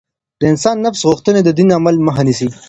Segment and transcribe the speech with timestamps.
[0.39, 2.47] د انسان نفس غوښتنې د دين د عمل مخه نيسي.